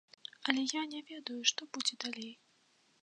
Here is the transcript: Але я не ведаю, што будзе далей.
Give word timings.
Але 0.53 0.61
я 0.71 0.81
не 0.95 1.01
ведаю, 1.11 1.37
што 1.51 1.61
будзе 1.77 1.93
далей. 2.07 2.33